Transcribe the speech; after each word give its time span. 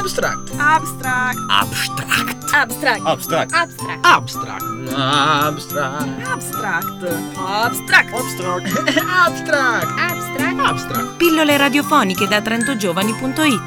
Abstract. 0.00 0.48
Abstract. 0.56 1.38
Abstract. 1.50 2.54
Abstract. 2.54 3.04
Abstract. 3.04 3.52
Abstract. 3.52 3.92
Abstract. 4.02 4.64
Abstract. 4.96 6.06
Abstract. 6.24 6.88
Abstract. 7.36 8.08
Abstract. 8.08 8.64
Abstract. 8.96 9.84
Abstract. 9.98 10.58
Abstract. 10.58 11.16
Pillole 11.18 11.58
radiofoniche 11.58 12.26
da 12.26 12.40
trentogiovani.it 12.40 13.60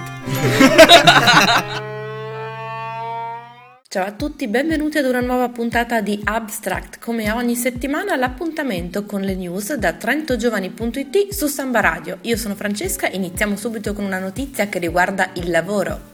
Ciao 3.87 4.05
a 4.05 4.11
tutti, 4.13 4.47
benvenuti 4.47 4.97
ad 4.97 5.05
una 5.05 5.19
nuova 5.19 5.49
puntata 5.49 6.01
di 6.01 6.19
Abstract. 6.23 6.97
Come 6.97 7.29
ogni 7.29 7.55
settimana 7.55 8.15
l'appuntamento 8.15 9.05
con 9.05 9.21
le 9.21 9.35
news 9.35 9.75
da 9.75 9.93
trentogiovani.it 9.93 11.31
su 11.31 11.45
Samba 11.45 11.79
Radio. 11.79 12.17
Io 12.21 12.37
sono 12.37 12.55
Francesca, 12.55 13.07
iniziamo 13.07 13.55
subito 13.55 13.93
con 13.93 14.03
una 14.03 14.17
notizia 14.17 14.65
che 14.65 14.79
riguarda 14.79 15.29
il 15.33 15.51
lavoro. 15.51 16.12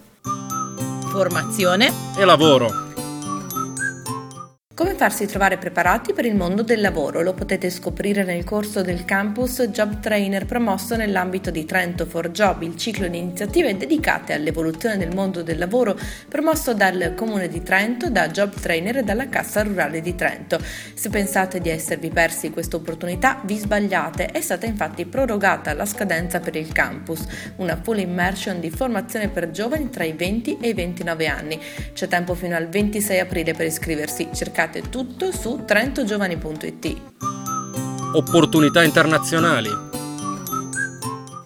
Formazione 1.09 1.91
E 2.16 2.23
lavoro. 2.23 2.88
Come 4.79 4.93
farsi 4.93 5.25
trovare 5.25 5.57
preparati 5.57 6.13
per 6.13 6.23
il 6.23 6.35
mondo 6.35 6.63
del 6.63 6.79
lavoro? 6.79 7.21
Lo 7.21 7.33
potete 7.33 7.69
scoprire 7.69 8.23
nel 8.23 8.45
corso 8.45 8.81
del 8.81 9.03
campus 9.03 9.61
Job 9.63 9.99
Trainer 9.99 10.45
promosso 10.45 10.95
nell'ambito 10.95 11.52
di 11.52 11.65
Trento 11.65 12.05
for 12.05 12.31
Job, 12.31 12.61
il 12.61 12.77
ciclo 12.77 13.09
di 13.09 13.17
iniziative 13.17 13.75
dedicate 13.75 14.31
all'evoluzione 14.31 14.95
del 14.95 15.13
mondo 15.13 15.43
del 15.43 15.57
lavoro 15.57 15.99
promosso 16.29 16.73
dal 16.73 17.11
Comune 17.13 17.49
di 17.49 17.61
Trento, 17.61 18.09
da 18.09 18.29
Job 18.29 18.57
Trainer 18.57 18.99
e 18.99 19.03
dalla 19.03 19.27
Cassa 19.27 19.63
Rurale 19.63 19.99
di 19.99 20.15
Trento. 20.15 20.57
Se 20.93 21.09
pensate 21.09 21.59
di 21.59 21.67
esservi 21.67 22.09
persi 22.09 22.49
questa 22.49 22.77
opportunità, 22.77 23.41
vi 23.43 23.57
sbagliate. 23.57 24.27
È 24.27 24.39
stata 24.39 24.66
infatti 24.66 25.05
prorogata 25.05 25.73
la 25.73 25.85
scadenza 25.85 26.39
per 26.39 26.55
il 26.55 26.71
campus, 26.71 27.25
una 27.57 27.77
full 27.83 27.99
immersion 27.99 28.61
di 28.61 28.69
formazione 28.69 29.27
per 29.27 29.52
giovani 29.52 29.89
tra 29.89 30.05
i 30.05 30.14
20 30.14 30.59
e 30.61 30.69
i 30.69 30.73
29 30.73 31.27
anni. 31.27 31.59
C'è 31.91 32.08
tempo 32.08 32.33
fino 32.33 32.55
al 32.55 32.69
26 32.69 33.19
aprile 33.19 33.53
per 33.53 33.66
iscriversi. 33.66 34.30
Cercate 34.33 34.67
tutto 34.89 35.31
su 35.31 35.64
trentogiovani.it. 35.66 36.98
Opportunità 38.14 38.84
internazionali. 38.84 39.89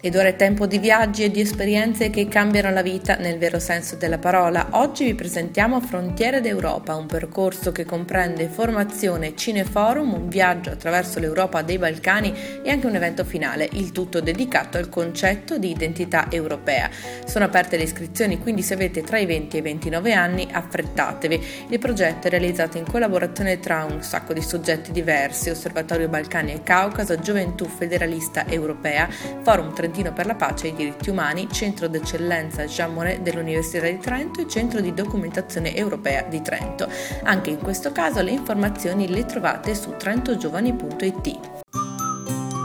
Ed 0.04 0.16
ora 0.16 0.28
è 0.28 0.36
tempo 0.36 0.66
di 0.66 0.78
viaggi 0.78 1.24
e 1.24 1.30
di 1.30 1.40
esperienze 1.40 2.10
che 2.10 2.28
cambiano 2.28 2.70
la 2.70 2.82
vita 2.82 3.16
nel 3.16 3.38
vero 3.38 3.58
senso 3.58 3.96
della 3.96 4.18
parola. 4.18 4.66
Oggi 4.72 5.04
vi 5.04 5.14
presentiamo 5.14 5.80
Frontiere 5.80 6.42
d'Europa, 6.42 6.94
un 6.94 7.06
percorso 7.06 7.72
che 7.72 7.86
comprende 7.86 8.48
formazione, 8.48 9.34
cineforum, 9.34 10.12
un 10.12 10.28
viaggio 10.28 10.68
attraverso 10.68 11.20
l'Europa 11.20 11.62
dei 11.62 11.78
Balcani 11.78 12.34
e 12.62 12.68
anche 12.68 12.86
un 12.86 12.94
evento 12.94 13.24
finale, 13.24 13.66
il 13.72 13.92
tutto 13.92 14.20
dedicato 14.20 14.76
al 14.76 14.90
concetto 14.90 15.56
di 15.56 15.70
identità 15.70 16.26
europea. 16.30 16.90
Sono 17.24 17.46
aperte 17.46 17.78
le 17.78 17.84
iscrizioni, 17.84 18.38
quindi 18.38 18.60
se 18.60 18.74
avete 18.74 19.00
tra 19.00 19.16
i 19.16 19.24
20 19.24 19.56
e 19.56 19.60
i 19.60 19.62
29 19.62 20.12
anni 20.12 20.46
affrettatevi. 20.52 21.66
Il 21.70 21.78
progetto 21.78 22.26
è 22.26 22.30
realizzato 22.30 22.76
in 22.76 22.84
collaborazione 22.84 23.58
tra 23.58 23.86
un 23.90 24.02
sacco 24.02 24.34
di 24.34 24.42
soggetti 24.42 24.92
diversi, 24.92 25.48
Osservatorio 25.48 26.10
Balcani 26.10 26.52
e 26.52 26.62
Caucaso, 26.62 27.18
Gioventù 27.18 27.64
Federalista 27.64 28.46
Europea, 28.46 29.08
Forum 29.40 29.72
Trentino 29.94 30.12
per 30.12 30.26
la 30.26 30.34
pace 30.34 30.66
e 30.66 30.70
i 30.70 30.74
diritti 30.74 31.08
umani, 31.08 31.48
Centro 31.52 31.86
d'eccellenza 31.86 32.64
Jean 32.64 32.92
Monnet 32.92 33.20
dell'Università 33.20 33.86
di 33.86 33.98
Trento 33.98 34.40
e 34.40 34.48
Centro 34.48 34.80
di 34.80 34.92
documentazione 34.92 35.72
europea 35.76 36.22
di 36.22 36.42
Trento. 36.42 36.88
Anche 37.22 37.50
in 37.50 37.58
questo 37.58 37.92
caso 37.92 38.20
le 38.20 38.32
informazioni 38.32 39.06
le 39.06 39.24
trovate 39.24 39.76
su 39.76 39.94
trentogiovani.it. 39.96 41.38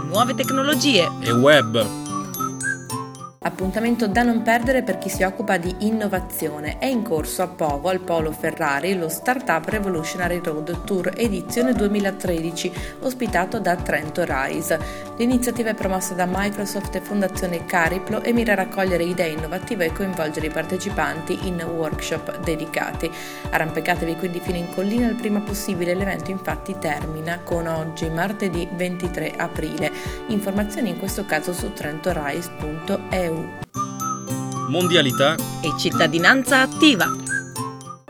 Nuove 0.07 0.33
tecnologie 0.33 1.07
E 1.21 1.31
web. 1.31 2.08
Appuntamento 3.41 4.05
da 4.05 4.21
non 4.23 4.41
perdere 4.41 4.83
per 4.83 4.97
chi 4.97 5.07
si 5.07 5.23
occupa 5.23 5.55
di 5.55 5.73
innovazione. 5.79 6.77
È 6.77 6.87
in 6.87 7.03
corso 7.03 7.41
a 7.41 7.47
Povo, 7.47 7.87
al 7.87 8.01
Polo 8.01 8.33
Ferrari, 8.33 8.97
lo 8.97 9.07
Startup 9.07 9.65
Revolutionary 9.65 10.41
Road 10.43 10.83
Tour 10.83 11.13
edizione 11.15 11.71
2013, 11.71 12.69
ospitato 12.99 13.57
da 13.57 13.77
Trento 13.77 14.25
Rise. 14.27 14.77
L'iniziativa 15.15 15.69
è 15.69 15.73
promossa 15.73 16.15
da 16.15 16.27
Microsoft 16.29 16.93
e 16.95 16.99
Fondazione 16.99 17.65
Cariplo 17.65 18.21
e 18.21 18.33
mira 18.33 18.51
a 18.51 18.55
raccogliere 18.57 19.05
idee 19.05 19.31
innovative 19.31 19.85
e 19.85 19.93
coinvolgere 19.93 20.47
i 20.47 20.51
partecipanti 20.51 21.47
in 21.47 21.61
workshop 21.61 22.43
dedicati. 22.43 23.09
Arrampicatevi 23.51 24.17
quindi 24.17 24.41
fino 24.41 24.57
in 24.57 24.67
collina 24.73 25.07
il 25.07 25.15
prima 25.15 25.39
possibile, 25.39 25.93
l'evento 25.93 26.29
infatti 26.29 26.75
termina 26.77 27.39
con 27.45 27.67
oggi, 27.67 28.09
martedì 28.09 28.67
23 28.69 29.35
aprile. 29.37 29.93
Informazioni 30.27 30.89
in 30.89 30.99
questo 30.99 31.23
caso 31.23 31.53
su 31.53 31.71
trentorise.eu. 31.71 33.27
Mondialità. 34.69 35.35
e 35.61 35.73
cittadinanza 35.77 36.61
attiva. 36.61 37.28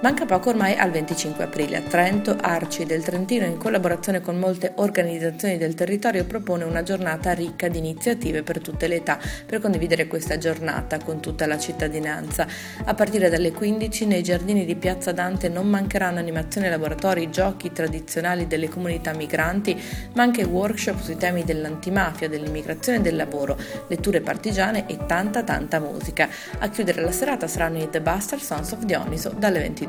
Manca 0.01 0.25
poco 0.25 0.47
ormai 0.47 0.75
al 0.77 0.91
25 0.91 1.43
aprile. 1.43 1.75
A 1.75 1.81
Trento, 1.81 2.37
Arci 2.39 2.85
del 2.85 3.03
Trentino, 3.03 3.45
in 3.45 3.57
collaborazione 3.57 4.21
con 4.21 4.39
molte 4.39 4.71
organizzazioni 4.75 5.57
del 5.57 5.73
territorio, 5.73 6.23
propone 6.23 6.63
una 6.63 6.83
giornata 6.83 7.33
ricca 7.33 7.67
di 7.67 7.79
iniziative 7.79 8.41
per 8.41 8.61
tutte 8.61 8.87
le 8.87 8.95
età 8.95 9.19
per 9.45 9.59
condividere 9.59 10.07
questa 10.07 10.37
giornata 10.37 10.99
con 10.99 11.19
tutta 11.19 11.45
la 11.47 11.57
cittadinanza. 11.57 12.47
A 12.85 12.93
partire 12.93 13.29
dalle 13.29 13.51
15 13.51 14.05
nei 14.05 14.23
giardini 14.23 14.63
di 14.63 14.77
Piazza 14.77 15.11
Dante 15.11 15.49
non 15.49 15.67
mancheranno 15.67 16.19
animazioni, 16.19 16.69
laboratori, 16.69 17.29
giochi 17.29 17.73
tradizionali 17.73 18.47
delle 18.47 18.69
comunità 18.69 19.13
migranti, 19.13 19.77
ma 20.13 20.23
anche 20.23 20.45
workshop 20.45 21.01
sui 21.01 21.17
temi 21.17 21.43
dell'antimafia, 21.43 22.29
dell'immigrazione 22.29 22.99
e 22.99 23.01
del 23.01 23.17
lavoro, 23.17 23.57
letture 23.89 24.21
partigiane 24.21 24.87
e 24.87 24.97
tanta 25.05 25.43
tanta 25.43 25.77
musica. 25.79 26.29
A 26.59 26.69
chiudere 26.69 27.01
la 27.01 27.11
serata 27.11 27.47
saranno 27.47 27.83
i 27.83 27.89
The 27.89 27.99
Buster 27.99 28.39
Sons 28.39 28.71
of 28.71 28.85
Dioniso 28.85 29.33
dalle 29.37 29.59
22. 29.59 29.87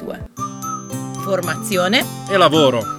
Formazione 1.22 2.04
E 2.30 2.36
lavoro. 2.36 2.98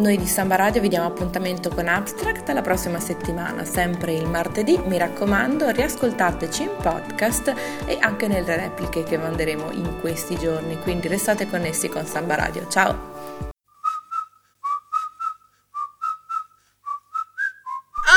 Noi 0.00 0.16
di 0.16 0.26
Samba 0.26 0.56
Radio 0.56 0.80
vi 0.80 0.88
diamo 0.88 1.06
appuntamento 1.06 1.68
con 1.68 1.86
Abstract 1.86 2.48
alla 2.48 2.62
prossima 2.62 2.98
settimana, 2.98 3.66
sempre 3.66 4.14
il 4.14 4.26
martedì. 4.26 4.80
Mi 4.86 4.96
raccomando, 4.96 5.68
riascoltateci 5.68 6.62
in 6.62 6.70
podcast 6.80 7.54
e 7.84 7.98
anche 8.00 8.26
nelle 8.26 8.56
repliche 8.56 9.02
che 9.02 9.18
manderemo 9.18 9.70
in 9.72 10.00
questi 10.00 10.38
giorni. 10.38 10.78
Quindi 10.78 11.06
restate 11.06 11.50
connessi 11.50 11.90
con 11.90 12.06
Samba 12.06 12.34
Radio. 12.34 12.66
Ciao! 12.68 13.18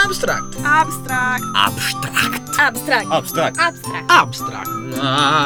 Abstract. 0.05 0.59
Abstract. 0.63 1.43
Abstract. 1.53 2.59
Abstract. 2.59 3.11
Abstract. 3.11 3.59
Abstract. 3.59 4.07
Abstract. 4.09 4.69